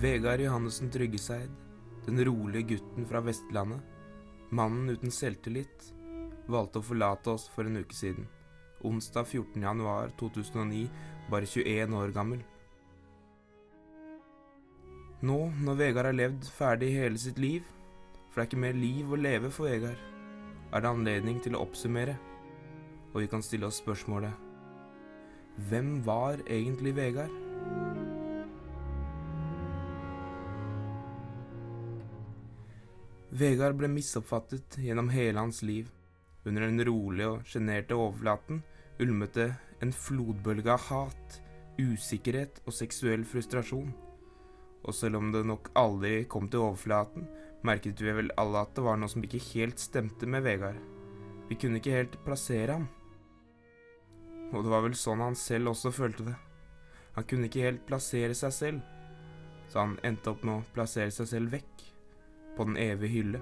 [0.00, 1.50] Vegard Johannessen Tryggeseid,
[2.06, 3.82] den rolige gutten fra Vestlandet,
[4.48, 5.90] mannen uten selvtillit,
[6.48, 8.24] valgte å forlate oss for en uke siden.
[8.80, 9.58] Onsdag 14.
[9.60, 10.86] januar 2009,
[11.28, 12.40] bare 21 år gammel.
[15.20, 15.36] Nå,
[15.66, 17.68] når Vegard har levd ferdig hele sitt liv,
[18.30, 20.00] for det er ikke mer liv å leve for Vegard,
[20.72, 22.16] er det anledning til å oppsummere,
[23.12, 24.48] og vi kan stille oss spørsmålet
[25.68, 27.39] Hvem var egentlig Vegard?
[33.30, 35.90] Vegard ble misoppfattet gjennom hele hans liv.
[36.44, 38.62] Under den rolige og sjenerte overflaten
[39.00, 41.36] ulmet det en flodbølge av hat,
[41.78, 43.92] usikkerhet og seksuell frustrasjon.
[44.82, 47.28] Og selv om det nok aldri kom til overflaten,
[47.62, 50.80] merket vi vel alle at det var noe som ikke helt stemte med Vegard.
[51.48, 52.88] Vi kunne ikke helt plassere ham.
[54.50, 56.36] Og det var vel sånn han selv også følte det.
[57.14, 58.82] Han kunne ikke helt plassere seg selv,
[59.70, 61.89] så han endte opp med å plassere seg selv vekk,
[62.60, 63.40] på den evige hylle.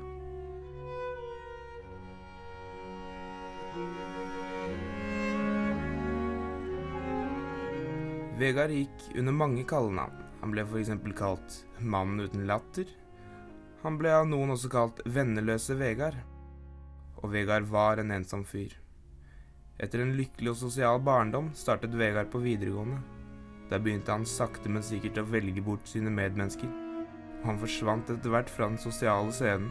[8.39, 10.23] Vegard gikk under mange kallenavn.
[10.39, 10.95] Han ble f.eks.
[11.19, 12.87] kalt Mannen uten latter.
[13.83, 16.23] Han ble av noen også kalt Venneløse Vegard.
[17.19, 18.79] Og Vegard var en ensom fyr.
[19.83, 23.03] Etter en lykkelig og sosial barndom startet Vegard på videregående.
[23.73, 26.88] Der begynte han sakte, men sikkert å velge bort sine medmennesker.
[27.45, 29.71] Han forsvant etter hvert fra den sosiale scenen.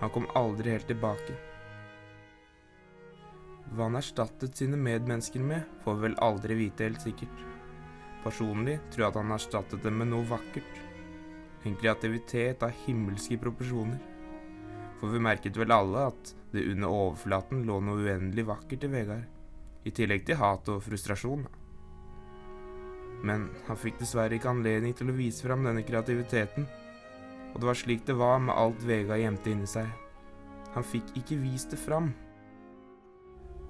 [0.00, 1.36] Han kom aldri helt tilbake.
[3.70, 7.44] Hva han erstattet sine medmennesker med, får vi vel aldri vite helt sikkert.
[8.24, 10.80] Personlig tror jeg at han erstattet dem med noe vakkert.
[11.64, 14.00] En kreativitet av himmelske proporsjoner.
[15.00, 19.24] For vi merket vel alle at det under overflaten lå noe uendelig vakkert i Vegard.
[19.86, 21.46] I tillegg til hat og frustrasjon.
[23.24, 26.66] Men han fikk dessverre ikke anledning til å vise fram denne kreativiteten.
[27.52, 29.88] Og det var slik det var med alt Vegard gjemte inni seg.
[30.74, 32.12] Han fikk ikke vist det fram.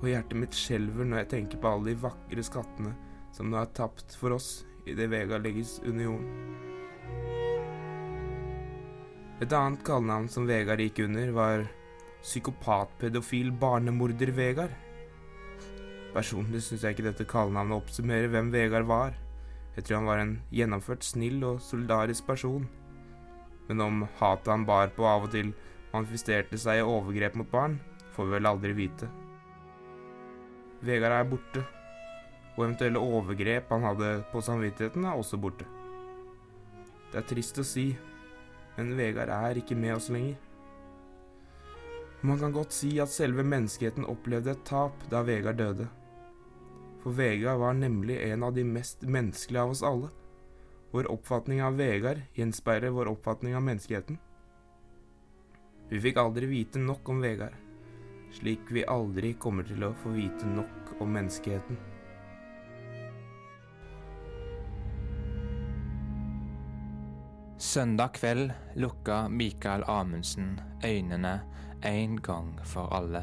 [0.01, 2.95] Og hjertet mitt skjelver når jeg tenker på alle de vakre skattene
[3.37, 6.59] som nå er tapt for oss idet Vegard legges under jorden.
[9.41, 11.63] Et annet kallenavn som Vegard gikk under, var
[12.21, 14.75] psykopatpedofil barnemorder Vegard.
[16.13, 19.17] Personlig syns jeg ikke dette kallenavnet oppsummerer hvem Vegard var.
[19.77, 22.67] Jeg tror han var en gjennomført snill og solidarisk person.
[23.71, 25.53] Men om hatet han bar på av og til
[25.93, 27.77] manifesterte seg i overgrep mot barn,
[28.17, 29.07] får vi vel aldri vite.
[30.83, 31.63] Vegard er borte,
[32.57, 35.69] og eventuelle overgrep han hadde på samvittigheten, er også borte.
[37.13, 37.93] Det er trist å si,
[38.75, 40.35] men Vegard er ikke med oss lenger.
[42.27, 45.87] Man kan godt si at selve menneskeheten opplevde et tap da Vegard døde.
[47.05, 50.11] For Vegard var nemlig en av de mest menneskelige av oss alle.
[50.91, 54.19] Vår oppfatning av Vegard gjenspeiler vår oppfatning av menneskeheten.
[55.91, 57.55] Vi fikk aldri vite nok om Vegard,
[58.35, 61.79] slik vi aldri kommer til å få vite nok om menneskeheten.
[67.61, 71.41] Søndag kveld lukka Mikael Amundsen øynene
[71.83, 73.23] en gang for alle.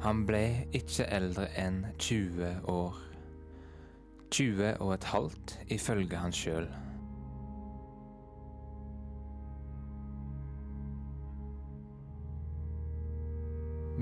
[0.00, 3.11] Han ble ikke eldre enn 20 år.
[4.32, 6.68] 20 og et halvt, ifølge han sjøl.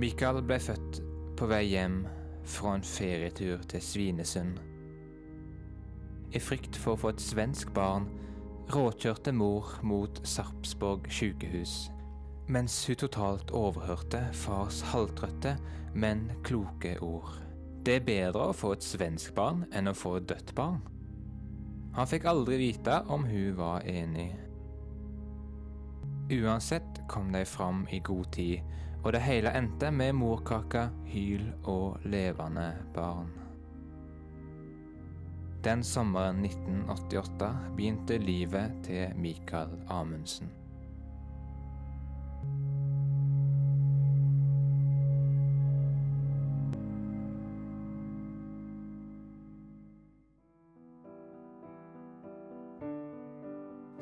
[0.00, 1.02] Mikael ble født
[1.36, 2.04] på vei hjem
[2.46, 4.56] fra en ferietur til Svinesund.
[6.30, 8.06] I frykt for å få et svensk barn
[8.70, 11.90] råkjørte mor mot Sarpsborg sykehus,
[12.46, 15.56] mens hun totalt overhørte fars halvtrøtte,
[15.94, 17.49] men kloke ord.
[17.80, 20.82] Det er bedre å få et svensk barn enn å få et dødt barn.
[21.96, 24.28] Han fikk aldri vite om hun var enig.
[26.30, 28.60] Uansett kom de fram i god tid,
[29.00, 33.32] og det hele endte med morkake, hyl og levende barn.
[35.64, 40.59] Den sommeren 1988 begynte livet til Mikael Amundsen.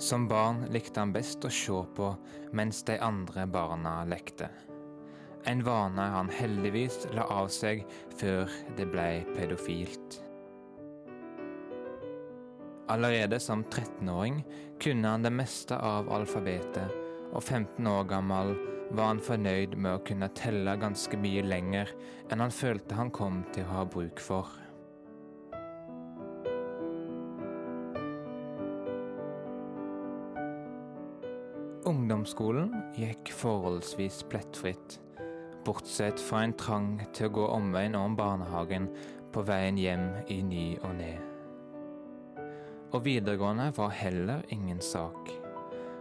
[0.09, 2.07] Som barn likte han best å se på
[2.57, 4.47] mens de andre barna lekte.
[5.45, 7.83] En vane han heldigvis la av seg
[8.17, 10.17] før det ble pedofilt.
[12.89, 14.41] Allerede som 13-åring
[14.81, 16.89] kunne han det meste av alfabetet,
[17.29, 18.55] og 15 år gammel
[18.97, 21.93] var han fornøyd med å kunne telle ganske mye lenger
[22.31, 24.49] enn han følte han kom til å ha bruk for.
[31.89, 34.99] Ungdomsskolen gikk forholdsvis plettfritt,
[35.65, 38.91] bortsett fra en trang til å gå omveien om barnehagen
[39.33, 41.15] på veien hjem i ny og ne.
[42.93, 45.33] Og videregående var heller ingen sak.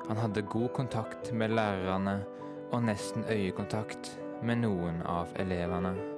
[0.10, 2.18] Han hadde god kontakt med lærerne
[2.74, 4.12] og nesten øyekontakt
[4.44, 6.17] med noen av elevene.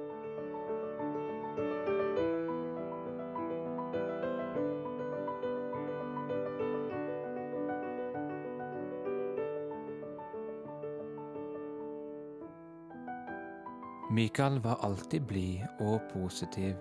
[14.30, 16.76] Mikael var alltid blid og positiv,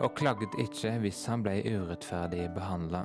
[0.00, 3.02] og klaget ikke hvis han ble urettferdig behandla.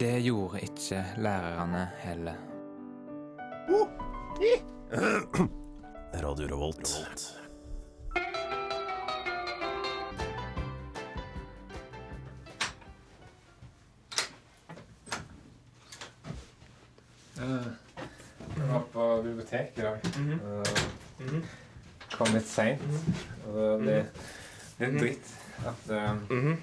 [0.00, 2.42] Det gjorde ikke lærerne heller.
[6.26, 7.43] Radio Revolt.
[22.18, 22.82] Kom litt seint.
[23.50, 23.98] Og det,
[24.78, 25.32] det er dritt
[25.64, 26.54] at uh,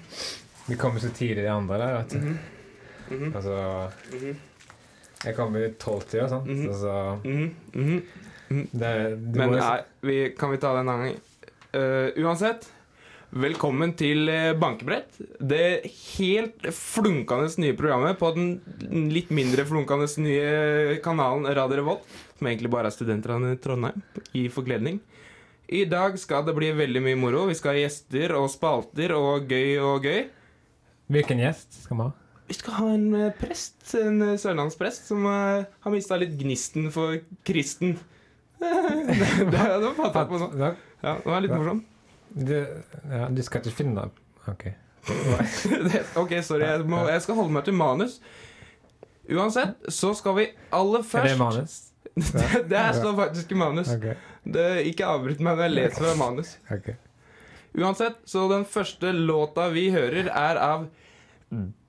[0.68, 1.96] vi kommer så tidlig, de andre der.
[2.02, 3.30] vet du.
[3.32, 3.56] Altså
[5.22, 6.46] Jeg kommer i tolvtida, sant.
[6.46, 6.68] Mhm.
[6.68, 6.94] Og så
[7.24, 8.68] Mhm, mhm.
[8.72, 8.92] det,
[9.36, 11.18] Men nei, vi, kan vi ta det en annen gang?
[11.72, 12.66] Uh, uansett,
[13.32, 15.14] velkommen til eh, Bankebrett.
[15.40, 15.88] Det
[16.18, 22.04] helt flunkende nye programmet på den litt mindre flunkende nye kanalen Radio Revolt,
[22.36, 24.02] som egentlig bare er studentene i Trondheim,
[24.36, 25.00] i forkledning.
[25.72, 27.46] I dag skal det bli veldig mye moro.
[27.48, 30.26] Vi skal ha gjester og spalter og gøy og gøy.
[31.12, 32.10] Hvilken gjest skal vi ha?
[32.50, 36.90] Vi skal ha en eh, prest, en eh, sørlandsprest, som eh, har mista litt gnisten
[36.92, 37.16] for
[37.48, 37.94] kristen.
[38.60, 39.62] det,
[39.96, 40.50] fant jeg på nå.
[40.60, 41.88] Ja, det var litt morsomt.
[42.32, 42.52] Du,
[43.08, 44.04] ja, du skal ikke finne
[44.52, 44.68] OK.
[46.20, 46.66] Ok, sorry.
[46.68, 48.20] Jeg, må, jeg skal holde meg til manus.
[49.32, 51.80] Uansett, så skal vi aller Er først det manus?
[52.14, 53.88] det, det her står faktisk i manus.
[53.94, 54.14] Okay.
[54.44, 56.56] Det, ikke avbryt meg når jeg leser fra manus.
[56.70, 56.94] Okay.
[57.78, 60.88] Uansett, så den første låta vi hører, er av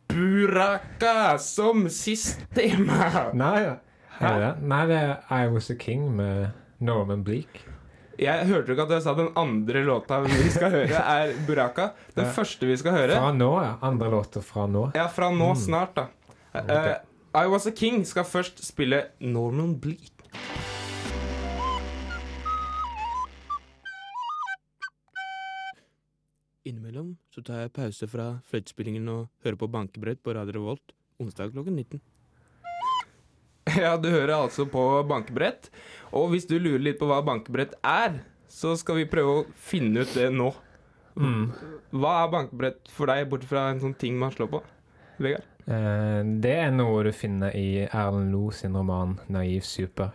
[0.07, 3.29] Buraka som Sistema.
[3.33, 3.75] Nei, ja.
[4.61, 6.51] Nei, det er I Was A King med
[6.83, 7.63] Norman Bleak.
[8.21, 11.89] Jeg hørte ikke at jeg sa den andre låta vi skal høre, er Buraka.
[12.13, 12.31] Den Ja.
[12.35, 13.71] første vi skal høre Fra nå, ja.
[13.81, 14.91] Andre låter fra nå.
[14.95, 15.59] Ja, fra nå Mm.
[15.63, 16.05] snart, da.
[16.53, 16.93] Eh,
[17.35, 20.11] I Was A King skal først spille Norman Bleak.
[26.63, 31.55] Innimellom så tar jeg pause fra fløytespillingen og hører på bankebrett på Radio Revolt onsdag
[31.55, 32.03] klokken 19.
[33.81, 35.71] Ja, du hører altså på bankebrett.
[36.13, 40.05] Og hvis du lurer litt på hva bankebrett er, så skal vi prøve å finne
[40.05, 40.51] ut det nå.
[41.17, 41.49] Mm.
[41.97, 44.61] Hva er bankebrett for deg, bortsett fra en sånn ting man slår på?
[45.17, 45.49] Vegard?
[45.65, 50.11] Eh, det er noe du finner i Erlend Lo sin roman 'Naiv super'.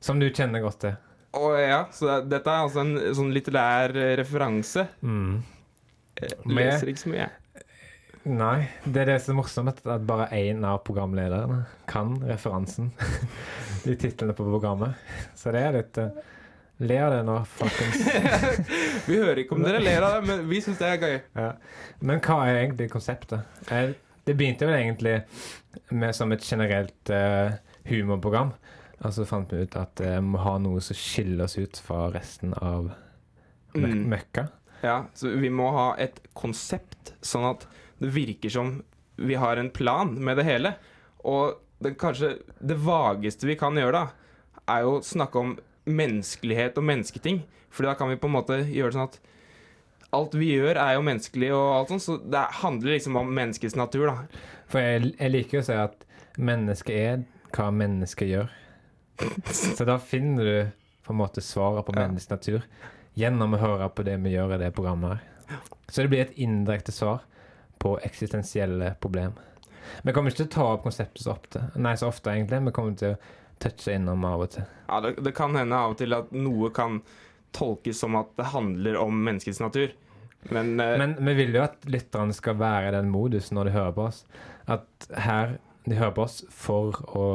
[0.00, 0.96] Som du kjenner godt til.
[1.36, 4.86] Å ja, så dette er altså en sånn litterær eh, referanse.
[5.02, 5.42] Mm.
[6.16, 7.64] Eh, Leser ikke så mye, jeg.
[8.26, 12.88] Nei, det er det som er morsomt, at bare én av programlederne kan referansen
[13.90, 14.98] i titlene på programmet.
[15.38, 16.00] Så det er litt
[16.76, 18.02] Le av det nå, folkens.
[19.08, 21.14] vi hører ikke om dere ler av det, men vi syns det er gøy.
[21.38, 21.46] Ja.
[22.04, 23.62] Men hva er egentlig konseptet?
[23.72, 23.94] Eh,
[24.26, 25.20] Det begynte vel egentlig
[25.94, 27.54] med som et generelt uh,
[27.86, 28.52] humorprogram.
[29.04, 31.76] Og så fant vi ut at eh, vi må ha noe som skiller oss ut
[31.84, 32.88] fra resten av
[33.76, 34.06] mø Mm.
[34.08, 34.46] møkka.
[34.80, 37.66] Ja, så vi må ha et konsept, sånn at
[38.00, 38.70] det virker som
[39.20, 40.72] vi har en plan med det hele.
[41.28, 44.32] Og det, kanskje det vageste vi kan gjøre da,
[44.72, 45.52] er jo å snakke om
[45.84, 47.42] menneskelighet og mennesketing.
[47.68, 49.20] For da kan vi på en måte gjøre det sånn at
[50.14, 53.76] alt vi gjør er jo menneskelig og alt sånt, så det handler liksom om menneskets
[53.78, 54.42] natur, da.
[54.70, 57.24] For jeg, jeg liker å si at mennesket er
[57.56, 58.52] hva mennesket gjør.
[59.48, 60.56] Så da finner du
[61.06, 62.66] på en måte svaret på menneskets natur
[63.16, 65.60] gjennom å høre på det vi gjør i det programmet her.
[65.88, 67.22] Så det blir et indirekte svar
[67.80, 69.42] på eksistensielle problemer.
[70.02, 72.64] Vi kommer ikke til å ta opp konseptet så ofte, nei, så ofte egentlig.
[72.66, 73.20] Vi kommer til å
[73.62, 74.66] touche innom av og til.
[74.88, 77.00] Ja, det, det kan hende av og til at noe kan
[77.54, 79.94] tolkes som at det handler om menneskets natur.
[80.50, 83.76] Men, uh, Men vi vil jo at lytterne skal være i den modusen når de
[83.76, 84.24] hører på oss.
[84.66, 87.26] At her de hører på oss for å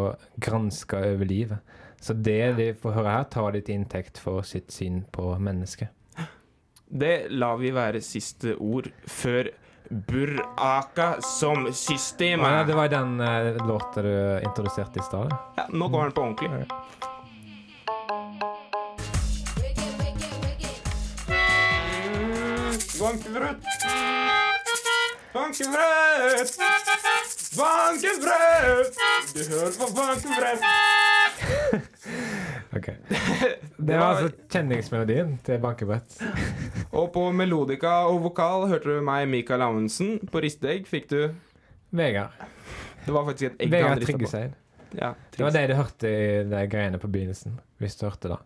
[0.43, 1.77] granske over livet.
[2.01, 5.89] Så det de får høre her, tar de til inntekt for sitt syn på mennesket.
[6.91, 9.47] det lar vi være siste ord før
[9.91, 12.39] Buraka som system.
[12.39, 15.35] Ja, det var den uh, låta du introduserte i stad.
[15.57, 17.10] Ja, nå går den på ordentlig.
[23.11, 23.55] Bankebrød!
[25.33, 26.45] Bankebrød!
[27.57, 28.85] Bankebrød!
[29.33, 30.59] Du hører på bankebrød!
[32.77, 32.87] Ok.
[33.87, 36.21] Det var altså kjenningsmelodien til bankebrett.
[36.97, 40.13] Og på melodika og vokal hørte du meg, Mikael Amundsen.
[40.31, 41.19] På risteegg fikk du
[41.91, 42.31] Vegard.
[43.05, 44.07] Det var faktisk et egg Vegard.
[44.07, 44.55] Tryggeseid.
[44.95, 47.59] Ja, Det var det du hørte i de greiene på begynnelsen.
[47.83, 48.41] Hvis du hørte det.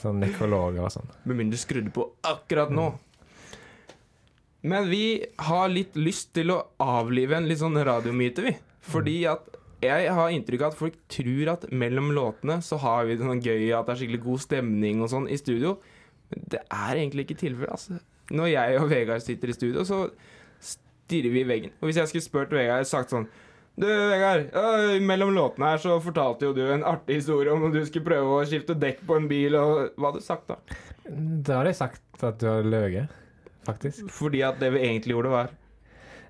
[0.00, 1.12] Sånn nekrologer og sånn.
[1.28, 2.94] Med mindre skrudde på akkurat nå.
[4.62, 8.52] Men vi har litt lyst til å avlive en litt sånn radiomyte, vi.
[8.86, 9.48] Fordi at
[9.82, 13.42] jeg har inntrykk av at folk tror at mellom låtene så har vi det sånn
[13.42, 15.76] gøy at det er skikkelig god stemning og sånn i studio.
[16.30, 17.98] Men det er egentlig ikke tilfellet, altså.
[18.32, 20.04] Når jeg og Vegard sitter i studio, så
[20.62, 21.74] stirrer vi i veggen.
[21.80, 23.26] Og hvis jeg skulle spurt Vegard sagt sånn
[23.74, 24.46] Du, Vegard.
[24.54, 28.06] øh, mellom låtene her så fortalte jo du en artig historie om når du skulle
[28.06, 30.58] prøve å skifte dekk på en bil, og hva hadde du sagt da?
[31.08, 33.18] Da hadde jeg sagt at du hadde løyet,
[33.66, 34.08] faktisk.
[34.10, 35.50] Fordi at det vi egentlig gjorde, var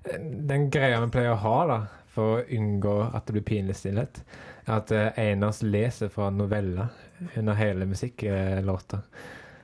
[0.03, 1.77] Den greia vi pleier å ha da,
[2.11, 4.19] for å unngå at det blir pinlig stillhet,
[4.67, 6.89] er at eh, oss leser fra noveller
[7.39, 8.99] under hele musikklåta.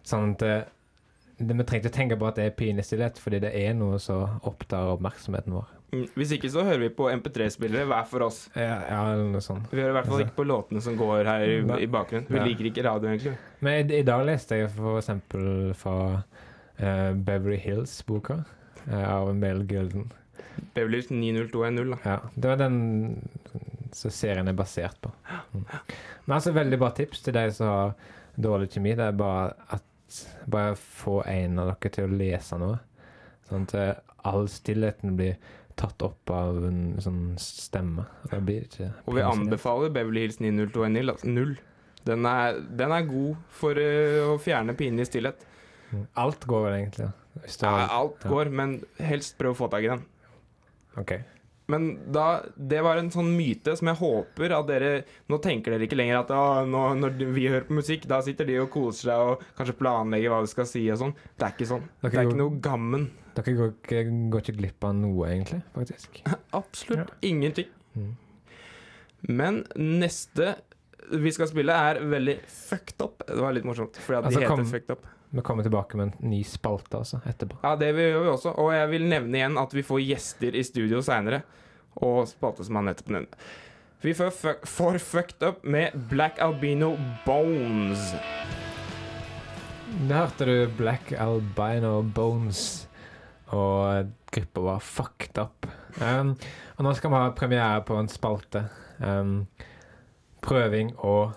[0.08, 0.62] Sånn at eh,
[1.40, 4.00] det, vi trenger ikke tenke på at det er pinlig stillhet, fordi det er noe
[4.00, 5.68] som opptar oppmerksomheten vår.
[5.92, 8.44] Mm, Hvis ikke så hører vi på MP3-spillere hver for oss.
[8.56, 9.72] Ja, ja eller noe sånt.
[9.72, 10.28] Vi hører i hvert fall Altså.
[10.28, 12.28] ikke på låtene som går her i, i bakgrunnen.
[12.30, 12.46] Vi Ja.
[12.46, 13.36] liker ikke radio, egentlig.
[13.66, 15.96] Men i, i dag leste jeg for eksempel fra
[16.80, 18.42] eh, Beverly Hills-boka
[18.88, 20.10] uh, av Mel Gilden.
[20.74, 22.00] Beverly Hills 90210, da.
[22.04, 22.80] Ja, det var den
[23.96, 25.12] som serien er basert på.
[25.54, 25.66] Mm.
[26.26, 27.94] Men altså, veldig bra tips til de som har
[28.40, 28.96] dårlig kjemi.
[28.98, 29.86] Det er bare at
[30.50, 32.80] bare få en av dere til å lese noe.
[33.50, 33.96] Sånn at eh,
[34.30, 35.38] all stillheten blir
[35.80, 38.06] tatt opp av en sånn stemme.
[38.30, 41.54] Da blir ikke Og vi anbefaler Beverly Hills 90210, altså null.
[42.08, 45.46] Den er, den er god for uh, å fjerne pinlig stillhet.
[45.92, 46.06] Mm.
[46.22, 47.10] Alt går vel egentlig.
[47.44, 48.30] Hvis Ja, alt ja.
[48.30, 50.02] går, men helst prøv å få tak i den.
[50.98, 51.14] OK.
[51.70, 55.86] Men da, det var en sånn myte som jeg håper at dere Nå tenker dere
[55.86, 59.12] ikke lenger at ah, nå, når vi hører på musikk, da sitter de og koser
[59.12, 61.14] seg og kanskje planlegger hva de skal si og sånn.
[61.38, 61.86] Det er ikke sånn.
[62.02, 63.06] Dere Det er går- ikke noe gammen.
[63.38, 63.76] Dere går
[64.34, 66.24] går ikke glipp av noe, egentlig, faktisk.
[66.60, 67.70] Absolutt ingenting.
[67.96, 68.16] Mm.
[69.30, 70.56] Men neste
[71.10, 73.24] vi skal spille, er veldig fucked up.
[73.30, 75.06] Det var litt morsomt, fordi at Altså, de heter kom- fucked up.
[75.30, 77.60] Vi kommer tilbake med en ny spalte altså, etterpå.
[77.62, 78.54] Ja, det gjør vi også.
[78.58, 81.44] Og jeg vil nevne igjen at vi får gjester i studio seinere.
[82.02, 83.50] Og spalte som han nettopp nevnte.
[84.02, 86.94] Vi får, fuck, får fucked up med Black Albino
[87.26, 88.14] Bones.
[90.08, 92.88] Der hørte du Black Albino Bones,
[93.52, 95.68] og gruppa var fucked up.
[96.00, 96.38] Um,
[96.78, 98.64] og nå skal vi ha premiere på en spalte.
[99.04, 99.50] Um,
[100.46, 101.34] prøving og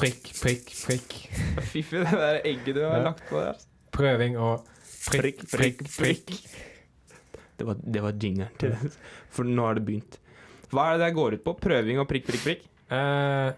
[0.00, 1.14] prikk, prikk, prikk.
[1.72, 3.04] Fiffi, det der egget du har Ja.
[3.10, 3.60] lagt på der.
[3.94, 4.66] Prøving og
[5.10, 6.34] prikk, prikk, prikk.
[7.60, 8.92] Det var, det var jingeren til det.
[9.34, 10.16] For nå har det begynt.
[10.70, 11.54] Hva er det det går ut på?
[11.60, 12.62] Prøving og prikk, prikk, prikk?
[12.90, 13.50] Eh,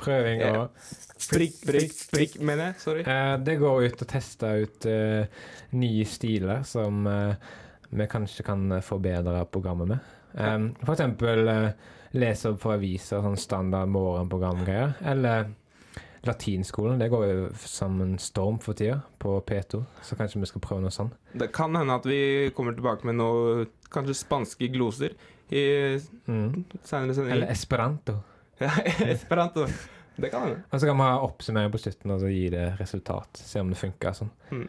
[0.00, 0.86] prøving og
[1.24, 2.74] Prikk, prikk, prikk, mener jeg.
[2.82, 3.02] Sorry.
[3.08, 5.44] Eh, det går ut og tester ut eh,
[5.78, 7.46] nye stiler som eh,
[7.94, 10.10] vi kanskje kan eh, forbedre programmet med.
[10.34, 11.70] Um, for eksempel eh,
[12.14, 14.94] lese opp fra aviser, sånn standard morgenprogramgreier.
[15.10, 15.48] Eller
[16.24, 16.98] latinskolen.
[17.02, 20.80] Det går jo som en storm for tida på P2, så kanskje vi skal prøve
[20.86, 21.12] noe sånt.
[21.36, 25.12] Det kan hende at vi kommer tilbake med noe kanskje spanske gloser
[25.52, 25.64] i
[26.26, 26.64] Mm.
[26.82, 27.36] senere sendinger.
[27.36, 28.20] Eller esperanto.
[28.62, 28.70] Ja,
[29.10, 29.66] Esperanto.
[30.16, 30.62] Det kan hende.
[30.70, 33.28] Og så kan vi ha oppsummering på slutten og så gi det resultat.
[33.34, 34.12] Se om det funker.
[34.14, 34.30] Sånn.
[34.54, 34.68] Mm.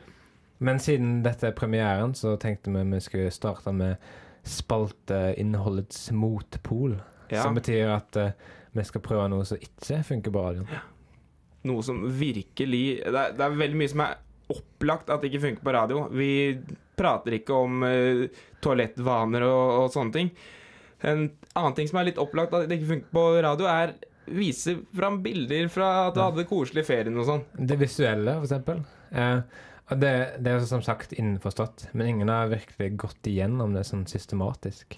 [0.66, 3.98] Men siden dette er premieren, så tenkte vi vi skulle starte med
[4.44, 6.98] spalteinnholdets motpol.
[7.32, 7.42] Ja.
[7.44, 8.30] Som betyr at uh,
[8.76, 10.68] vi skal prøve noe som ikke funker på radioen.
[11.66, 14.18] Noe som virkelig det er, det er veldig mye som er
[14.54, 16.04] opplagt at det ikke funker på radio.
[16.14, 16.30] Vi
[17.00, 18.26] prater ikke om uh,
[18.62, 20.30] toalettvaner og, og sånne ting.
[21.06, 21.26] En
[21.58, 25.20] annen ting som er litt opplagt at det ikke funker på radio, er vise fram
[25.22, 26.30] bilder fra at du Ja.
[26.32, 27.44] hadde koselig ferien og sånn.
[27.54, 28.80] Det visuelle, for eksempel.
[29.12, 29.42] Eh,
[29.94, 34.08] og det, det er som sagt innforstått, men ingen har virkelig gått igjennom det sånn
[34.10, 34.98] systematisk.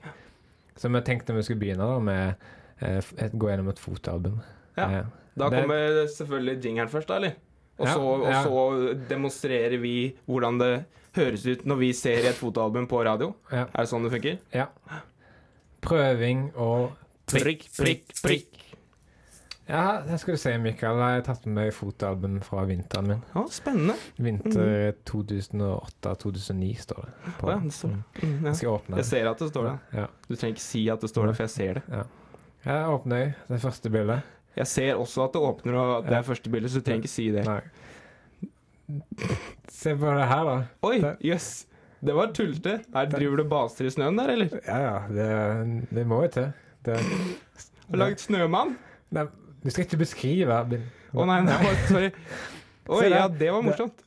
[0.77, 2.36] Så vi tenkte vi skulle begynne da med
[2.81, 4.39] å et, gå gjennom et fotoalbum.
[4.77, 4.89] Ja.
[4.91, 5.03] ja.
[5.38, 7.36] Da Det- kommer selvfølgelig jingeren først, da, eller?
[7.79, 8.43] Og, Ja, så, og ja.
[8.43, 10.86] så demonstrerer vi hvordan det
[11.17, 13.34] høres ut når vi ser et fotoalbum på radio.
[13.51, 14.38] Er det sånn det funker?
[14.53, 14.67] ja.
[15.81, 16.96] Prøving og
[17.27, 18.57] Prikk, prikk, prikk.
[19.67, 23.24] Ja, jeg skulle se, Mikael, jeg har tatt med meg fotoalbum fra vinteren min.
[23.33, 23.97] Ja, spennende.
[24.15, 27.33] Vinter 2008-2009 står det.
[27.41, 27.50] På.
[27.51, 28.00] ja, det står det.
[28.21, 28.45] Mm, ja.
[28.47, 29.74] Jeg skal åpne Jeg ser at det står det.
[30.00, 30.05] Ja.
[30.29, 32.03] Du trenger ikke si at det står det, for jeg ser det.
[32.67, 34.33] Jeg åpner det første bildet.
[34.57, 37.03] Jeg ser også at det åpner, og at det er første bildet, så du trenger
[37.03, 37.43] ikke si det.
[37.45, 37.62] Nei.
[39.77, 40.55] Se på det her, da.
[40.88, 41.19] Oi, jøss.
[41.27, 41.50] Yes.
[42.07, 42.77] Det var tullete.
[43.12, 44.55] Driver du baser i snøen der, eller?
[44.63, 44.97] Ja, ja.
[45.12, 46.51] Det, det må jo til.
[46.88, 46.97] Det,
[47.89, 48.77] Har lagd snømann?
[49.15, 49.24] nei,
[49.64, 50.58] du skal ikke beskrive
[51.18, 52.12] Å nei, nei, sorry.
[52.88, 53.16] Å der.
[53.18, 54.04] ja, det var morsomt.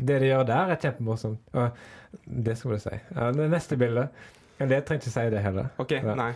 [0.00, 1.40] Det de gjør der, er kjempemorsomt.
[2.24, 2.98] Det skal du si.
[3.36, 4.08] Det neste bildet
[4.60, 5.68] Det trenger ikke si det heller.
[5.82, 6.14] OK, Ja.
[6.16, 6.30] nei.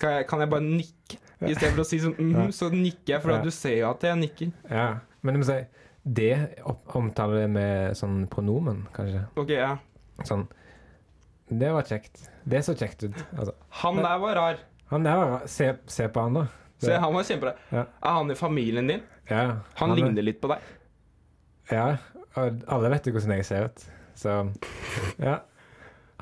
[0.00, 1.18] Jeg, kan jeg bare nikke?
[1.46, 2.46] I stedet for å si sånn mm, Ja.
[2.52, 3.42] så nikker jeg, for Ja.
[3.44, 4.52] du ser jo at jeg nikker.
[4.70, 4.86] Ja,
[5.22, 5.58] Men du må si
[6.06, 6.60] det
[6.94, 9.24] omtaler det med sånn pronomen, kanskje.
[9.36, 9.76] OK, ja.
[10.24, 10.46] Sånn
[11.50, 12.28] Det var kjekt.
[12.46, 13.24] Det så kjekt ut.
[13.36, 14.56] Altså, Han der var rar.
[14.90, 16.46] han der var Se, se på han, da.
[16.82, 17.54] Se, han var kjempebra.
[17.72, 17.84] Ja.
[18.04, 19.02] Er han i familien din?
[19.30, 19.42] Ja,
[19.74, 20.64] Han, han ligner litt på deg.
[21.72, 21.86] Ja,
[22.36, 23.86] og alle vet jo hvordan jeg ser ut.
[24.16, 24.34] Så
[25.22, 25.40] ja.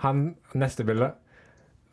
[0.02, 1.12] Han Neste bilde.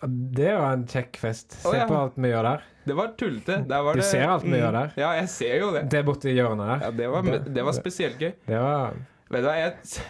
[0.02, 1.58] Det var en kjekk fest.
[1.62, 1.86] Se oh, ja.
[1.90, 2.64] på alt vi gjør der.
[2.90, 3.60] Det var tullete.
[3.68, 4.96] Du det, ser alt vi mm, gjør der.
[4.98, 5.84] Ja, jeg ser jo det.
[5.94, 6.88] Det borti hjørnet der.
[6.88, 8.34] Ja, det var, Det- det var spesielt gøy.
[8.48, 8.98] Det var
[9.32, 10.02] Vet du hva, jeg,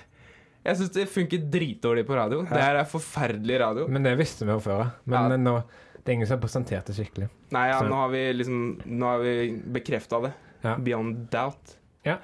[0.66, 2.40] jeg syns det funker dritdårlig på radio.
[2.48, 3.88] Det her er forferdelig radio.
[3.92, 4.88] Men det visste vi jo før.
[5.06, 5.28] Men, Ja.
[5.30, 5.58] men nå
[6.02, 7.28] Det er ingen som har presentert det skikkelig.
[7.54, 9.36] Nei, ja, nå har vi liksom Nå har vi
[9.78, 10.32] bekrefta det.
[10.64, 10.76] Ja.
[10.82, 11.76] Beyond doubt.
[12.08, 12.18] Ja.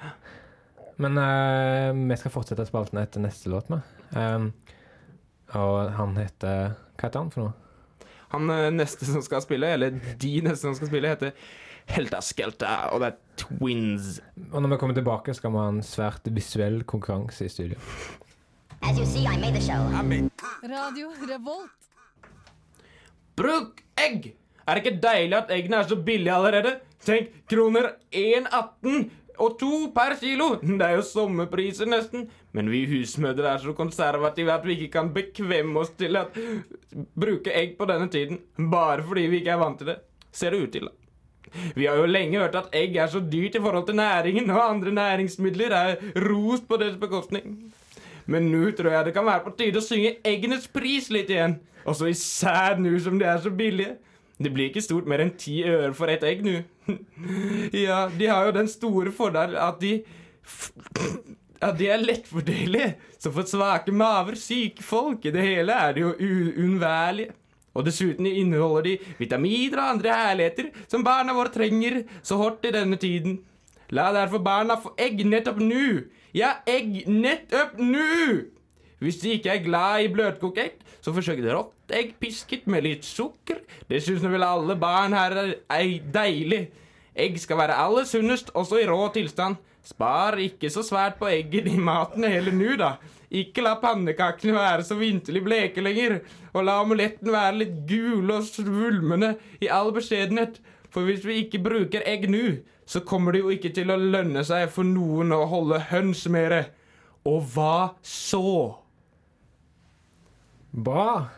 [0.98, 3.86] Men uh, vi skal fortsette spalten etter neste låt med.
[4.10, 4.50] Um,
[5.54, 7.54] og han heter Hva heter han for noe?
[8.28, 11.32] Han eh, neste som skal spille, eller de neste som skal spille, heter
[11.88, 14.18] Helta Skelta, og det er Twins.
[14.50, 17.80] Og når vi kommer tilbake, skal vi ha en svært visuell konkurranse i studio.
[18.82, 19.80] As you see, I made the show.
[20.62, 21.87] Radio Revolt.
[23.38, 24.32] Bruk egg!
[24.66, 26.74] Er det ikke deilig at eggene er så billige allerede?
[27.06, 29.06] Tenk, kroner 1,18
[29.38, 30.48] og to per kilo!
[30.60, 32.26] Det er jo sommerpriser nesten.
[32.56, 36.26] Men vi husmødre er så konservative at vi ikke kan bekvemme oss til å
[37.14, 38.42] bruke egg på denne tiden.
[38.72, 40.00] Bare fordi vi ikke er vant til det.
[40.34, 40.94] Ser det ut til, da.
[41.78, 44.64] Vi har jo lenge hørt at egg er så dyrt i forhold til næringen, og
[44.66, 45.94] andre næringsmidler er
[46.26, 47.54] rost på deres bekostning.
[48.28, 51.56] Men nå tror jeg det kan være på tide å synge eggenes pris litt igjen.
[51.88, 53.96] Også især nå som de er så billige.
[54.38, 56.60] Det blir ikke stort mer enn ti øre for et egg nå.
[57.74, 62.92] Ja, de har jo den store fordel at de ja, de er lettfordelige.
[63.18, 67.34] Så for svake maver, syke folk, i det hele er de jo uunnværlige.
[67.78, 72.72] Og dessuten inneholder de vitaminer og andre herligheter som barna våre trenger så hardt i
[72.74, 73.38] denne tiden.
[73.94, 75.84] La derfor barna få egg nettopp nå.
[76.36, 78.48] Ja, egg nettopp nå!
[78.98, 83.06] Hvis de ikke er glad i bløtkokt egg, så forsøk rått egg pisket med litt
[83.06, 83.62] sukker.
[83.88, 86.66] Det syns vel alle barn her er ei deilig.
[87.18, 89.56] Egg skal være aller sunnest, også i rå tilstand.
[89.86, 92.96] Spar ikke så svært på egget i maten heller nå, da.
[93.28, 96.18] Ikke la pannekakene være så vinterlig bleke lenger,
[96.52, 100.60] og la omeletten være litt gul og svulmende i all beskjedenhet.
[100.92, 102.58] For hvis vi ikke bruker egg nå,
[102.88, 106.62] så kommer det jo ikke til å lønne seg for noen å holde høns mere.
[107.28, 108.78] Og hva så?
[110.72, 111.28] Bra!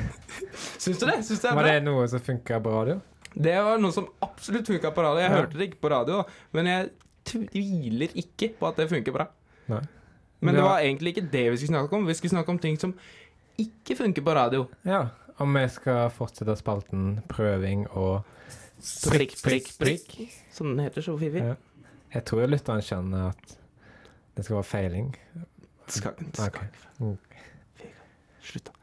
[0.80, 1.20] Syns du det?
[1.26, 1.70] Syns du det Var bra?
[1.74, 2.98] det noe som funka på radio?
[3.34, 5.22] Det var noe som absolutt funka på radio.
[5.22, 5.36] Jeg Ja.
[5.36, 6.24] hørte det ikke på radio,
[6.56, 6.90] men jeg
[7.30, 9.26] tviler ikke på at det funker bra.
[9.70, 9.82] Nei.
[10.40, 10.68] Men det Ja.
[10.68, 12.06] var egentlig ikke det vi skulle snakke om.
[12.06, 12.94] Vi skulle snakke om ting som
[13.58, 14.68] ikke funker på radio.
[14.84, 15.10] Ja.
[15.38, 18.24] Om vi skal fortsette spalten prøving og
[18.80, 20.14] Prikk, prikk, prikk.
[20.52, 21.42] Som den heter så fiffig.
[21.44, 21.56] Ja.
[22.14, 23.56] Jeg tror lytteren skjønner at
[24.36, 25.10] det skal være feiling.
[25.90, 26.46] Skal, skal.
[26.48, 26.66] Okay.
[26.98, 27.18] Mm.
[28.42, 28.76] Slutt, da.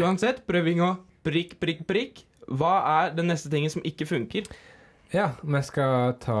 [0.00, 2.22] Uansett, prøving og prikk, prikk, prikk.
[2.50, 4.46] Hva er den neste tingen som ikke funker?
[5.14, 6.40] Ja, vi skal ta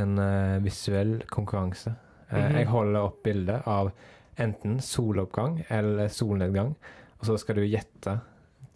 [0.00, 1.94] en uh, visuell konkurranse.
[2.30, 2.58] Uh, mm -hmm.
[2.58, 3.90] Jeg holder opp bilde av
[4.38, 6.74] enten soloppgang eller solnedgang,
[7.18, 8.20] og så skal du gjette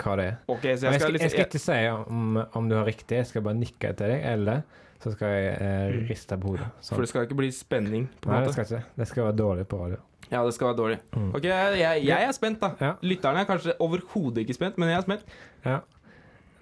[0.03, 0.37] hva det er.
[0.49, 1.79] Okay, så Og jeg Jeg skal skal, jeg liksom skal ikke si
[2.13, 4.63] om, om du har riktig, jeg skal bare nikke til deg, eller
[5.03, 6.07] så skal jeg eh, Mm.
[6.09, 6.67] riste på hodet.
[6.81, 7.01] For Sånn.
[7.01, 8.85] det skal ikke bli spenning, på en Nei, det skal ikke.
[8.97, 9.99] Det skal være dårlig på radio.
[10.31, 10.99] Ja, det skal være dårlig.
[11.15, 11.29] Mm.
[11.37, 12.71] Ok, jeg, jeg er spent, da.
[12.81, 12.93] Ja.
[13.03, 15.25] Lytterne er kanskje overhodet ikke spent, men jeg er spent.
[15.65, 15.81] Ja.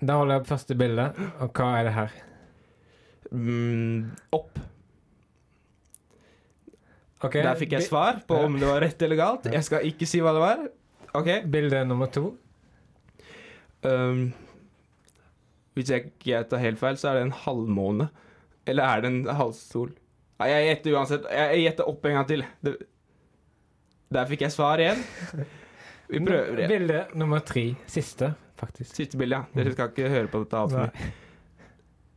[0.04, 1.06] Da holder jeg opp første bilde,
[1.40, 2.10] og hva er det her?
[3.32, 4.58] Mm, opp.
[7.24, 7.40] Okay.
[7.42, 9.46] Der fikk jeg svar på om det var rett eller galt.
[9.48, 10.64] Jeg skal ikke si hva det var.
[11.16, 11.30] OK.
[11.48, 12.34] Bilde nummer to.
[13.84, 14.32] Um,
[15.74, 18.08] hvis jeg ikke tar helt feil, så er det en halvmåne.
[18.66, 19.90] Eller er det en halvsol?
[20.40, 21.26] Nei, jeg gjetter uansett.
[21.30, 22.44] Jeg gjetter opp en gang til.
[22.64, 22.74] Det,
[24.14, 25.02] der fikk jeg svar igjen.
[26.08, 26.72] Vi prøver igjen.
[26.72, 27.66] Bilde nummer tre.
[27.90, 28.94] Siste, faktisk.
[28.96, 29.58] Siste bilde, ja.
[29.58, 31.10] Dere skal ikke høre på dette mye.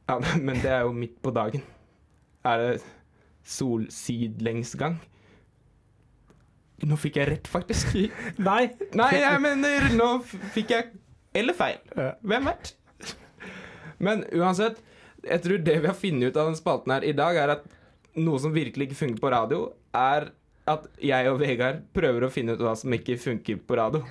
[0.08, 1.66] Ja, men det er jo midt på dagen.
[2.46, 2.72] Er det
[3.48, 5.00] solsidelengsgang?
[6.88, 7.96] Nå fikk jeg rett, faktisk.
[8.50, 8.70] Nei!
[8.98, 10.12] Nei, jeg mener Nå
[10.54, 10.92] fikk jeg
[11.38, 11.78] Eller feil.
[12.26, 12.74] Hvem vet?
[14.04, 14.80] Men uansett,
[15.28, 17.66] jeg tror det vi har funnet ut av den spalten her i dag, er at
[18.18, 19.62] noe som virkelig ikke funker på radio,
[19.98, 20.30] er
[20.68, 24.02] at jeg og Vegard prøver å finne ut hva som ikke funker på radio.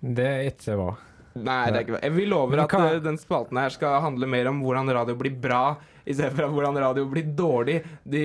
[0.00, 0.90] Det er ikke bra.
[1.36, 2.10] Nei, det er ikke bra.
[2.16, 5.34] Vi lover at hva- eh, den spalten her skal handle mer om hvordan radio blir
[5.42, 8.22] bra, i stedet for hvordan radio blir dårlig de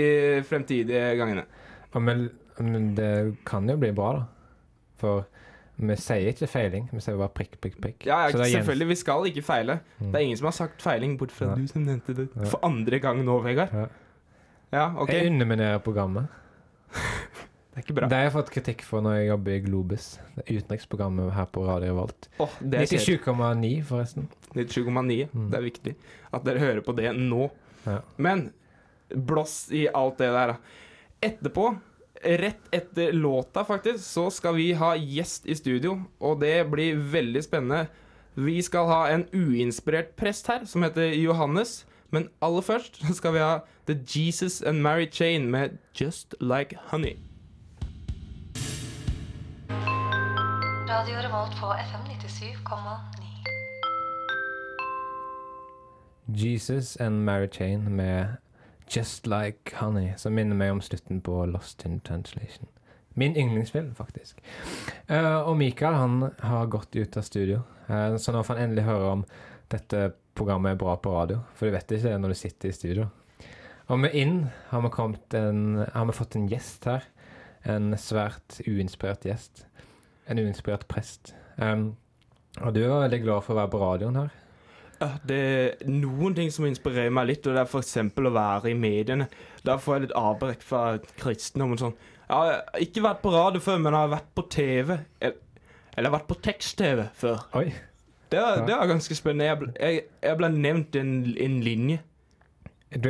[0.48, 1.44] fremtidige gangene.
[1.92, 3.10] Ja, Men, men det
[3.50, 4.26] kan jo bli bra, da.
[5.02, 5.26] For
[5.82, 8.06] vi sier ikke feiling, vi sier bare prikk, prikk, prikk.
[8.08, 8.88] Ja, Så ja selvfølgelig.
[8.91, 9.80] Vi skal ikke feile.
[10.00, 10.12] Mm.
[10.12, 11.58] Det er ingen som har sagt feiling, bort fra ja.
[11.58, 13.74] du som nevnte det for andre gang nå, Vegard.
[14.72, 14.86] Ja.
[14.96, 15.10] OK.
[15.12, 16.28] Jeg underminerer programmet.
[17.72, 18.08] Det er ikke bra.
[18.12, 20.06] Det har jeg fått kritikk for når jeg jobber i Globus.
[20.36, 22.28] Det utenriksprogrammet her på Radio Revolt.
[22.36, 23.00] Kjedelig.
[23.00, 24.26] 97,9, forresten.
[24.58, 25.30] 97,9.
[25.32, 25.46] Mm.
[25.54, 25.94] Det er viktig
[26.36, 27.46] at dere hører på det nå.
[27.86, 28.02] Ja.
[28.20, 28.50] Men
[29.08, 30.52] blås i alt det der.
[30.52, 30.58] da.
[31.24, 31.70] Etterpå,
[32.24, 37.44] rett etter låta faktisk, så skal vi ha gjest i studio, og det blir veldig
[37.44, 37.88] spennende.
[38.34, 41.86] Vi skal ha en uinspirert prest her, som heter Johannes.
[42.12, 47.16] Men aller først skal vi ha The Jesus and Mary Chain med Just Like Honey.
[50.92, 53.22] Radio Revolt på FM 97,9.
[56.28, 58.26] Jesus and Mary Chain med
[58.91, 62.67] Just Like Honey, som minner meg om slutten på Lost in Translation.
[63.15, 64.41] Min yndlingsfilm, faktisk.
[65.08, 68.88] Uh, og Mikael han har gått ut av studio, uh, så nå får han endelig
[68.88, 69.23] høre om
[69.71, 71.39] dette programmet er bra på radio.
[71.56, 73.08] For du vet ikke det når du sitter i studio.
[73.91, 74.38] Og med inn
[74.69, 74.91] har vi,
[75.39, 77.08] en, har vi fått en gjest her.
[77.63, 79.65] En svært uinspirert gjest.
[80.27, 81.34] En uinspirert prest.
[81.56, 81.93] Um,
[82.60, 84.32] og du er veldig glad for å være på radioen her.
[85.02, 87.96] Ja, Det er noen ting som inspirerer meg litt, og det er f.eks.
[87.98, 89.28] å være i mediene.
[89.66, 90.84] Der får jeg litt avbrekk fra
[91.20, 91.80] kristendommen.
[91.82, 91.96] sånn.
[92.30, 95.00] Jeg har ikke vært på radio før, men jeg har vært på TV.
[95.22, 95.40] Eller
[95.92, 97.42] eller jeg har vært på tekst-TV før.
[97.60, 97.66] Oi.
[98.32, 98.66] Det var, Ja.
[98.66, 99.44] det var ganske spennende.
[99.50, 101.98] Jeg ble, jeg, jeg ble nevnt i en, en linje.
[102.96, 103.10] Du,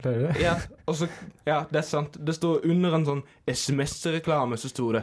[0.00, 0.30] det er det?
[0.40, 0.54] Ja,
[0.88, 1.08] så,
[1.44, 2.16] ja, det er sant.
[2.24, 3.20] Det sto under en sånn
[3.52, 5.02] SMS-reklame, så sto det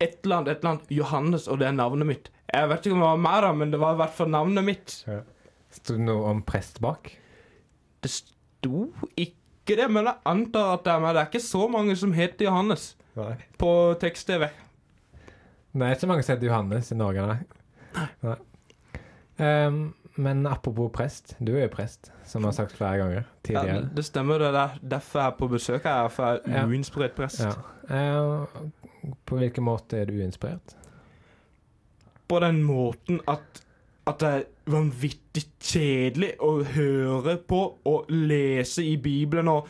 [0.00, 2.30] et eller annet, et eller annet Johannes, og det er navnet mitt.
[2.48, 4.64] Jeg vet ikke om det var meg, da, men det var i hvert fall navnet
[4.64, 4.94] mitt.
[5.70, 7.12] Sto det noe om prest bak?
[8.02, 11.14] Det sto ikke det, men jeg antar at det er meg.
[11.14, 13.34] Det er ikke så mange som heter Johannes Nei.
[13.60, 13.70] på
[14.02, 14.48] tekst-TV.
[15.70, 18.06] Det er ikke mange som heter Johannes i Norge, nei.
[18.26, 18.36] nei.
[19.40, 21.36] Um, men apropos prest.
[21.38, 23.62] Du er jo prest, som jeg har sagt flere ganger Ja,
[23.94, 26.66] det stemmer, det er derfor jeg er på besøk her, for jeg er Ja.
[26.66, 27.40] uinspirert prest.
[27.40, 27.54] Ja.
[27.88, 28.72] Ehm,
[29.26, 30.74] på hvilken måte er du uinspirert?
[32.28, 33.62] På den måten at,
[34.10, 39.68] at det er vanvittig kjedelig å høre på og lese i Bibelen og,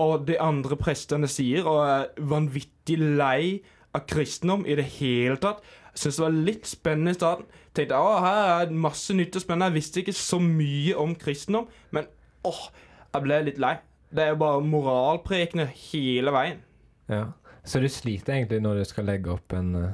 [0.00, 3.60] og det andre prestene sier, og er vanvittig lei
[3.96, 5.62] av kristendom i det hele tatt.
[5.90, 7.48] Jeg syntes det var litt spennende i starten.
[7.74, 9.70] Tenkte å, her er masse nytt og spennende.
[9.72, 12.06] Jeg visste ikke så mye om kristendom, men
[12.46, 12.62] åh,
[13.10, 13.76] jeg ble litt lei.
[14.10, 16.62] Det er jo bare moralprekende hele veien.
[17.10, 17.28] Ja.
[17.66, 19.90] Så du sliter egentlig når du skal legge opp en eh,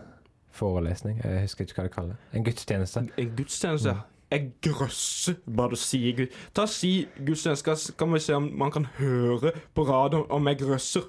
[0.57, 1.21] forelesning?
[1.25, 2.39] Jeg husker ikke hva de kaller det.
[2.39, 3.03] En gudstjeneste?
[3.17, 3.97] En gudstjeneste.
[4.31, 6.39] Jeg grøsser bare du sier Gud.
[6.55, 10.59] Ta Si gudstjeneste, så kan vi se om man kan høre på radioen om jeg
[10.65, 11.07] grøsser.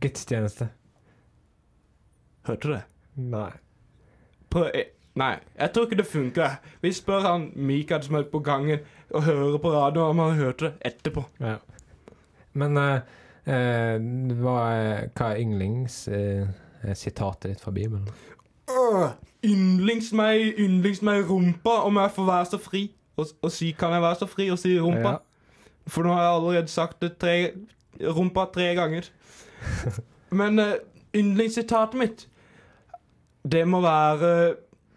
[0.00, 0.68] Gudstjeneste.
[2.46, 2.82] Hørte du det?
[3.16, 3.50] Nei.
[4.50, 6.56] Prøv eh, Nei, jeg tror ikke det funker.
[6.82, 10.66] Vi spør han Mikael som er på gangen og hører på radioen om han hørte
[10.66, 11.22] det etterpå.
[11.40, 11.54] Ja.
[12.52, 12.98] Men uh,
[13.48, 13.96] uh,
[14.36, 15.40] hva, er, hva er
[16.86, 18.08] yndlingssitatet ditt fra Bibelen?
[18.70, 19.10] Øh,
[19.44, 22.90] yndlings meg, yndlings meg rumpa, om jeg får være så fri.
[23.16, 25.08] Og, og si, kan jeg være så fri og si rumpa?
[25.08, 25.16] Ja.
[25.86, 27.50] For nå har jeg allerede sagt det tre,
[28.00, 29.10] rumpa tre ganger.
[30.38, 30.74] Men uh,
[31.14, 32.28] yndlingssitatet mitt,
[33.52, 34.54] det må være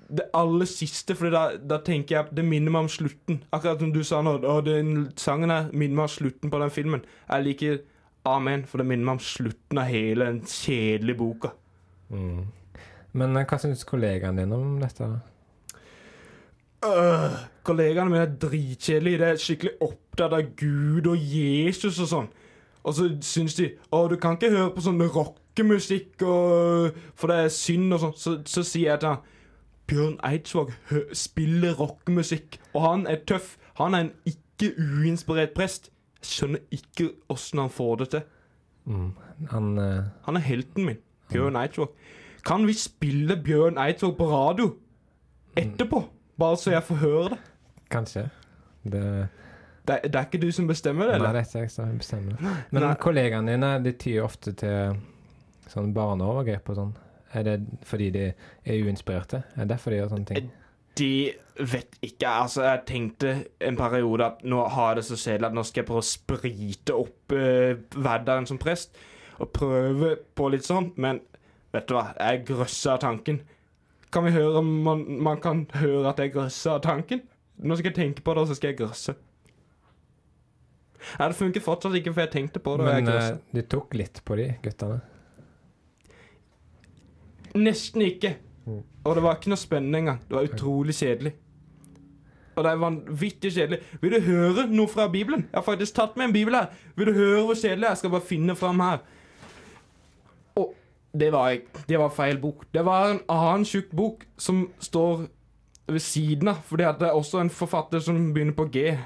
[0.09, 3.43] det aller siste, for da, da tenker jeg det minner meg om slutten.
[3.53, 6.73] Akkurat som du sa nå, og den sangen her minner meg om slutten på den
[6.73, 7.05] filmen.
[7.29, 7.79] Jeg liker
[8.27, 11.53] Amen, for det minner meg om slutten av hele den kjedelige boka.
[12.09, 12.45] Mm.
[13.17, 15.09] Men eh, hva syns kollegaene dine om dette?
[16.85, 19.21] Øh, kollegaene mine er dritkjedelige.
[19.21, 22.29] De er skikkelig opptatt av Gud og Jesus og sånn.
[22.83, 27.41] Og så syns de Å, du kan ikke høre på sånn rockemusikk og For det
[27.43, 28.15] er synd og sånn.
[28.15, 29.37] Så, så sier jeg til han
[29.89, 30.69] Bjørn Eidsvåg
[31.17, 33.55] spiller rockemusikk, og han er tøff.
[33.79, 35.89] Han er en ikke uinspirert prest.
[36.21, 38.27] Jeg skjønner ikke åssen han får det til.
[38.85, 39.07] Mm.
[39.49, 40.11] Han uh...
[40.27, 40.99] Han er helten min.
[41.31, 41.91] Bjørn Eidsvåg.
[42.45, 44.71] Kan vi spille Bjørn Eidsvåg på radio
[45.57, 46.03] etterpå?
[46.39, 47.39] Bare så jeg får høre det.
[47.91, 48.29] Kanskje.
[48.83, 49.03] Det,
[49.89, 52.35] Det, det er ikke du som bestemmer det, nei, det er ikke jeg som bestemmer.
[52.71, 52.95] Men Nei.
[53.01, 54.99] kollegaene dine de tyr ofte til
[55.69, 56.91] sånn barneovergrep og sånn.
[57.33, 59.43] Er det fordi de er uinspirerte?
[59.55, 60.51] Er det derfor de gjør sånne ting?
[60.97, 61.09] De
[61.59, 62.27] vet ikke.
[62.29, 63.33] Altså, jeg tenkte
[63.65, 66.09] en periode at nå har jeg det så kjedelig at nå skal jeg prøve å
[66.09, 68.97] sprite opp uh, hverdagen som prest.
[69.39, 71.21] Og prøve på litt sånn, men
[71.73, 73.41] vet du hva, jeg grøsser av tanken.
[74.13, 77.23] Kan vi høre om man, man kan høre at jeg grøsser av tanken?
[77.59, 79.15] Nå skal jeg tenke på det, og så skal jeg grøsse.
[81.17, 82.87] Ja, det funker fortsatt ikke, for jeg tenkte på det.
[82.89, 84.99] Men eh, du tok litt på de guttene.
[87.59, 88.35] Nesten ikke.
[88.65, 88.81] Mm.
[89.07, 90.19] Og det var ikke noe spennende engang.
[90.27, 91.33] Det var utrolig kjedelig.
[92.59, 93.79] Og det er vanvittig kjedelig.
[94.01, 95.47] Vil du høre noe fra Bibelen?
[95.47, 96.73] Jeg har faktisk tatt med en bibel her.
[96.99, 97.95] Vil du høre hvor kjedelig det er?
[97.95, 98.99] Jeg skal bare finne fram her.
[101.13, 101.57] Det var,
[101.89, 102.65] det var feil bok.
[102.73, 105.25] Det var en annen tjukk bok som står
[105.87, 106.61] ved siden av.
[106.65, 108.97] For det er også en forfatter som begynner på G.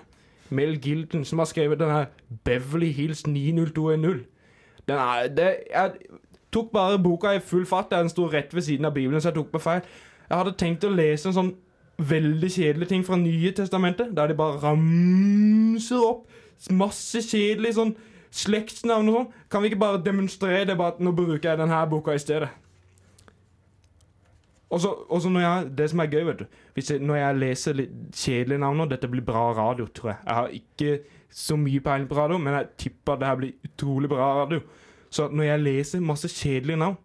[0.50, 2.08] Mel Gilden, som har skrevet denne
[2.44, 4.26] Beverly Hills 90210.
[4.88, 5.92] Den er, det, jeg
[6.52, 7.92] tok bare boka i full fatt.
[7.92, 9.82] Den sto rett ved siden av Bibelen, så jeg tok på feil.
[10.30, 11.54] Jeg hadde tenkt å lese en sånn
[11.98, 16.28] veldig kjedelig ting fra Nye testamentet, der de bare ramser opp
[16.72, 17.94] masse kjedelig sånn
[18.34, 19.32] slektsnavn og sånn.
[19.52, 22.50] Kan vi ikke bare demonstrere det, bare at nå bruker jeg denne boka i stedet?
[24.74, 26.46] Og så, når jeg, Det som er gøy, vet du
[26.82, 30.18] jeg, Når jeg leser litt kjedelige navn nå Dette blir bra radio, tror jeg.
[30.26, 30.96] Jeg har ikke
[31.34, 34.60] så mye peiling på radio, men jeg tipper det her blir utrolig bra radio.
[35.10, 36.98] Så når jeg leser masse kjedelige navn,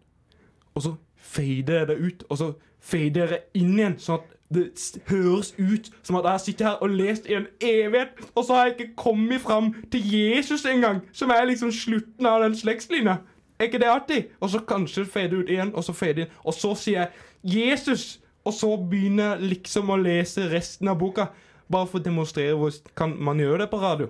[0.75, 2.49] og så fader jeg det ut, og så
[2.81, 4.69] fader jeg det inn igjen, sånn at det
[5.11, 8.55] høres ut som at jeg har sittet her og lest i en evighet, og så
[8.55, 13.19] har jeg ikke kommet fram til Jesus engang, som er liksom slutten av den slektslinja.
[13.59, 14.21] Er ikke det artig?
[14.41, 18.21] Og så kanskje fade ut igjen, og så fade inn, og så sier jeg Jesus,
[18.47, 21.29] og så begynner jeg liksom å lese resten av boka,
[21.69, 24.09] bare for å demonstrere hvor kan man gjøre det på radio.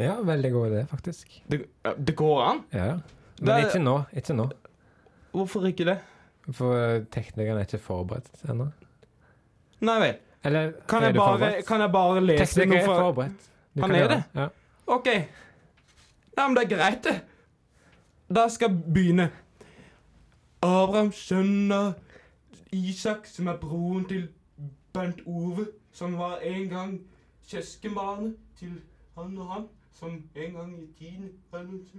[0.00, 1.42] Ja, veldig god idé, faktisk.
[1.50, 1.64] Det,
[1.98, 2.62] det går an.
[2.72, 2.92] Ja.
[3.40, 3.96] Men Det ikke nå.
[4.16, 4.46] Ikke nå.
[5.34, 5.98] Hvorfor ikke det?
[6.56, 8.70] For teknikerne er ikke forberedt ennå.
[9.80, 10.14] Nei vel.
[10.44, 13.50] Eller Kan er jeg bare, kan jeg bare lese Tekniker noe er fra forberedt.
[13.76, 14.22] Du Han er det?
[14.34, 14.46] Ja.
[14.86, 15.06] OK.
[15.06, 17.20] Nei, men det er greit, det.
[18.34, 19.30] Da skal jeg begynne.
[20.62, 21.92] Abraham skjønner
[22.72, 24.28] Isak, som er broren til
[24.92, 27.00] Bernt Ove, som var en gang
[27.42, 28.80] søskenbarnet til
[29.18, 31.96] han og han, som en gang i tiden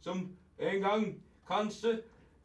[0.00, 1.14] Som en gang
[1.48, 2.00] kanskje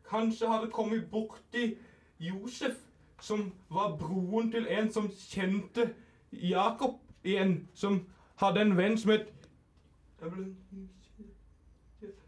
[0.10, 1.75] Kanskje hadde kommet borti
[2.19, 2.75] Josef,
[3.21, 5.89] som var broren til en som kjente
[6.32, 8.01] Jakob igjen, som
[8.41, 9.32] hadde en venn som het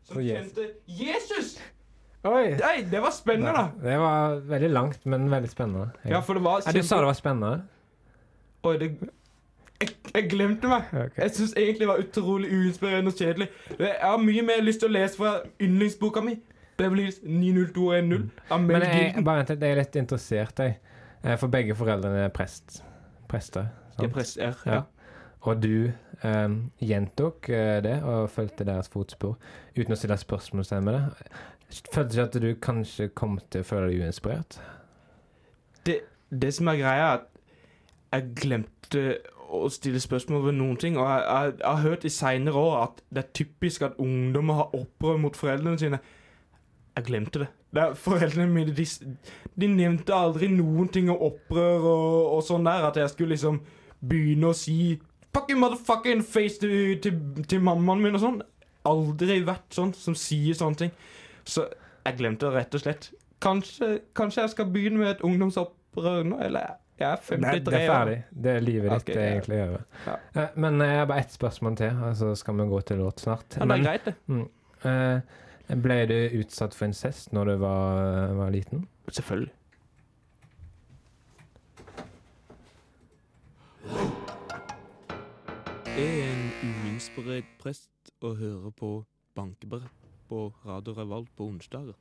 [0.03, 1.59] Som kjente Jesus!
[2.23, 2.55] Oi!
[2.59, 3.89] Nei, det var spennende, da.
[3.89, 5.89] Det var veldig langt, men veldig spennende.
[6.05, 6.81] Ja, for det var kjempe...
[6.81, 7.61] du sa det var spennende?
[8.63, 8.89] Oi, det
[9.79, 10.89] jeg, jeg glemte meg.
[10.91, 11.17] Ok.
[11.17, 13.47] Jeg syns egentlig det var utrolig uinspirerende og kjedelig.
[13.79, 16.35] Jeg har mye mer lyst til å lese fra yndlingsboka mi.
[16.79, 20.77] Beverly Hills 90210 av Mel Men jeg, bare vent litt, jeg er litt interessert, jeg.
[21.23, 22.79] Eh, For begge foreldrene er prest.
[23.29, 23.67] Prester.
[23.95, 24.05] sant?
[24.05, 24.79] Jeg presser, Ja.
[24.79, 24.81] ja.
[25.47, 25.91] Og du
[26.23, 29.37] eh, gjentok eh, det og fulgte deres fotspor
[29.77, 31.03] uten å stille spørsmålstegn med det.
[31.93, 34.57] Følte ikke at du kanskje kom til å føle deg uinspirert?
[35.87, 35.99] Det,
[36.31, 37.27] det som er greia, er at
[38.17, 39.03] jeg glemte
[39.49, 40.97] å stille spørsmål ved noen ting.
[40.99, 44.59] Og jeg, jeg, jeg har hørt i seinere år at det er typisk at ungdommer
[44.59, 46.01] har opprør mot foreldrene sine.
[46.99, 47.49] Jeg glemte det.
[47.75, 48.85] det er foreldrene mine de,
[49.55, 52.89] de nevnte aldri noen ting om opprør og, og sånn der.
[52.89, 53.61] At jeg skulle liksom
[53.99, 54.97] begynne å si
[55.29, 58.39] Fucking motherfucking face til, til, til mammaen min og sånn.
[58.89, 60.93] Aldri vært sånn som sier sånne ting.
[61.45, 61.67] Så
[62.07, 63.11] jeg glemte det rett og slett.
[63.43, 67.75] Kanskje, kanskje jeg skal begynne med et ungdomsopprør nå, eller jeg er 53 Nei, det
[67.77, 68.15] er ferdig.
[68.31, 69.27] Det er livet ditt okay, ja.
[69.35, 69.75] egentlig gjør.
[70.07, 70.15] Ja.
[70.33, 73.23] Eh, Men jeg har bare ett spørsmål til, og så skal vi gå til låt
[73.23, 73.55] snart.
[73.55, 74.41] Ja, det er greit, det.
[74.89, 75.37] eh,
[75.69, 78.87] ble du utsatt for incest når du var, var liten?
[79.09, 79.53] Selvfølgelig.
[85.99, 88.91] Jeg er en uinspirert prest og hører på
[89.35, 91.97] bankebrett på Radio Revolt på onsdager.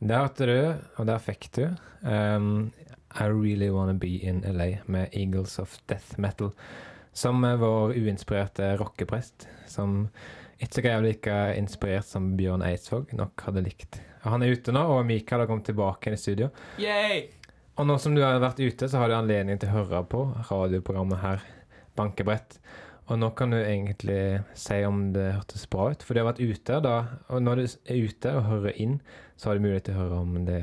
[0.00, 0.60] Der hørte du,
[0.96, 1.64] og der fikk du,
[2.06, 2.70] um,
[3.12, 6.52] I Really Wanna Be In LA med Eagles of Death Metal.
[7.12, 10.08] Som vår uinspirerte rockeprest, som
[10.60, 14.00] ikke så er like inspirert som Bjørn Eidsvåg nok hadde likt.
[14.26, 16.50] Han er ute nå, og Mikael har kommet tilbake i studio.
[16.82, 17.30] Yay!
[17.80, 20.26] Og nå som du har vært ute, så har du anledning til å høre på
[20.50, 21.44] radioprogrammet her,
[21.96, 22.58] Bankebrett.
[23.10, 26.42] Og nå kan du egentlig si om det hørtes bra ut, for du har vært
[26.44, 26.96] ute da.
[27.32, 29.00] Og når du er ute og hører inn,
[29.40, 30.60] så har du mulighet til å høre om det,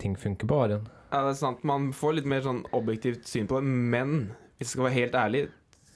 [0.00, 0.86] ting funker på radioen.
[1.10, 1.66] Ja, det er sant.
[1.68, 4.14] Man får litt mer sånn objektivt syn på det, men
[4.56, 5.42] hvis jeg skal være helt ærlig,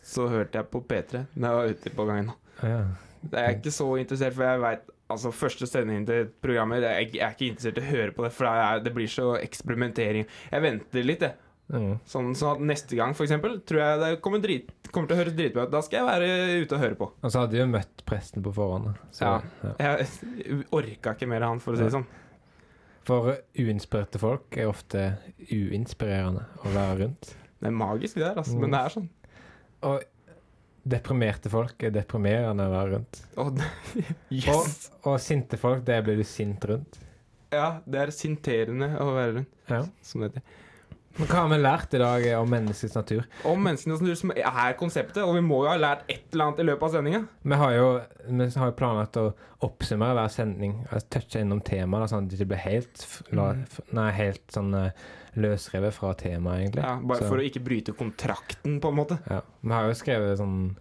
[0.06, 2.35] så hørte jeg på P3 når jeg var ute på gangen.
[2.61, 2.82] Ja.
[3.31, 7.22] Jeg er ikke så interessert, for jeg vet Altså, første sending til programmet Jeg jeg
[7.22, 10.26] er ikke interessert i å høre på det, for det, er, det blir så eksperimentering.
[10.50, 11.37] Jeg venter litt, jeg.
[11.70, 11.92] Mm.
[12.07, 15.20] Sånn, sånn at neste gang, for eksempel, tror jeg det kommer, drit, kommer til å
[15.20, 15.72] høres dritbra ut.
[15.72, 17.09] Da skal jeg være ute og høre på.
[17.22, 18.98] Og så hadde jo møtt presten på forhånd.
[19.14, 19.72] Så, Ja.
[19.79, 19.94] ja.
[19.96, 22.07] Jeg orka ikke mer av han, for å si det sånn.
[23.07, 25.07] For uinspirerte folk er ofte
[25.46, 27.35] uinspirerende å være rundt.
[27.62, 28.57] Det er magisk, det der, altså.
[28.59, 28.64] Mm.
[28.66, 29.09] Men det er sånn.
[29.87, 30.07] Og
[30.87, 33.20] deprimerte folk er deprimerende å være rundt.
[33.42, 33.51] Oh,
[34.31, 34.51] yes!
[35.03, 37.01] Og, og sinte folk, det blir du sint rundt.
[37.55, 39.83] Ja, det er sinterende å være rundt, Ja.
[40.05, 40.62] som det heter.
[41.18, 43.24] Men hva har vi lært i dag om menneskets natur?
[43.48, 46.61] Om menneskets natur, som er konseptet, og vi må jo ha lært et eller annet
[46.61, 47.20] i løpet av sendinga.
[47.42, 47.87] Vi har jo,
[48.29, 49.26] vi har jo planlagt å
[49.64, 50.74] oppsummere hver sending.
[50.90, 53.66] Altså, touche innom temaet, sånn at det ikke blir helt, la, Mhm.
[53.96, 54.90] nei, helt sånn eh,
[55.37, 56.85] løsrevet fra temaet, egentlig.
[56.85, 59.18] Ja, bare Så- for å ikke bryte kontrakten, på en måte.
[59.31, 59.40] Ja.
[59.62, 60.76] Vi har jo skrevet sånn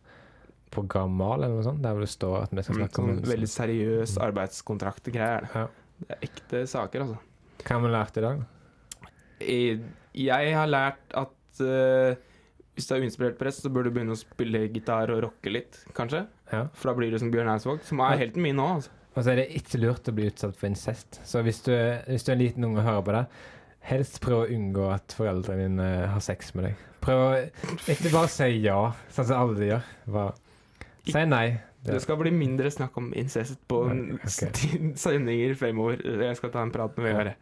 [0.72, 3.32] programmal eller noe sånt, der hvor det står at vi skal Mm, snakke om Sånn
[3.32, 5.50] veldig seriøs arbeidskontrakt-greier.
[5.56, 5.68] Ja.
[6.00, 7.18] Det er ekte saker, altså.
[7.64, 8.46] Hva har vi lært i dag?
[9.42, 9.80] I-
[10.16, 12.16] Jeg har lært at uh,
[12.76, 15.80] hvis du er uinspirert press, så bør du begynne å spille gitar og rocke litt,
[15.96, 16.26] kanskje.
[16.52, 16.66] Ja.
[16.76, 18.68] For da blir du som Bjørn Eidsvåg, som er helten min nå.
[18.78, 18.92] Altså.
[19.16, 21.22] Og så er det ikke lurt å bli utsatt for incest.
[21.24, 21.72] Så hvis du,
[22.10, 23.22] hvis du er en liten unge og hører på det,
[23.88, 26.84] helst prøv å unngå at foreldrene dine har sex med deg.
[27.06, 27.30] Prøv å
[27.94, 28.80] ikke bare si ja,
[29.14, 29.88] sånn som alle gjør.
[30.12, 30.36] Bare
[31.06, 31.48] si nei.
[31.86, 33.84] Det skal bli mindre snakk om incest på
[34.18, 34.50] okay.
[35.04, 36.02] sendinger fremover.
[36.02, 37.36] Jeg skal ta en prat med Vegard.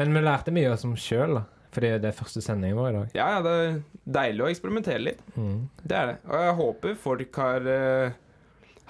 [0.00, 1.44] Men vi lærte mye av oss om sjøl, da.
[1.70, 3.08] Fordi det er første sendingen vår i dag.
[3.14, 3.80] Ja, ja, det er
[4.18, 5.20] deilig å eksperimentere litt.
[5.36, 5.68] Mm.
[5.84, 6.16] Det er det.
[6.26, 8.10] Og jeg håper folk har, uh,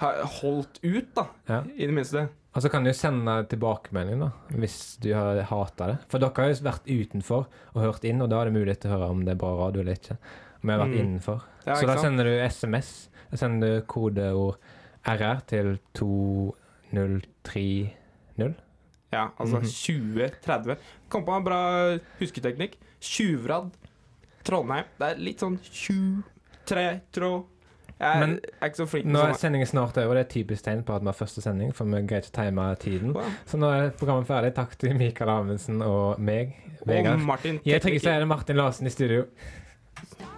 [0.01, 1.25] har holdt ut, da.
[1.47, 1.59] Ja.
[1.77, 2.23] I det minste.
[2.51, 5.97] Og så kan du sende tilbakemelding da, hvis du har hata det.
[6.11, 8.91] For dere har jo vært utenfor og hørt inn, og da er det mulighet til
[8.91, 10.17] å høre om det er bra radio eller ikke.
[10.61, 10.99] Vi har vært Mm.
[11.05, 11.41] innenfor.
[11.65, 13.09] Ja, så da sender du SMS.
[13.31, 14.57] Da sender du kodeord
[15.05, 15.79] RR til
[16.93, 17.91] 2030.
[19.11, 19.67] Ja, altså Mhm.
[19.67, 20.77] 2030.
[21.09, 21.61] Kom på en bra
[22.19, 22.77] husketeknikk.
[23.01, 23.71] Tjuvradd.
[24.43, 24.85] Trondheim.
[24.99, 26.23] Det er litt sånn tju,
[26.65, 27.45] tre, trå.
[28.01, 30.15] Jeg er, Men er ikke så flink Nå er sendingen snart over.
[30.15, 32.37] Det er typisk tegn på at vi har første sending, for vi greier ikke å
[32.39, 33.13] time tiden.
[33.13, 33.27] Wow.
[33.45, 34.55] Så nå er programmet ferdig.
[34.55, 37.19] Takk til Mikael Amundsen og meg, Og Vegard.
[37.19, 39.27] Martin Jeg trenger ikke si det Martin Larsen i studio.
[40.07, 40.30] Stop